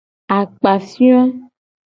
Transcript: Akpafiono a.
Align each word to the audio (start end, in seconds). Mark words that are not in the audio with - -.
Akpafiono 0.37 1.21
a. 1.27 1.33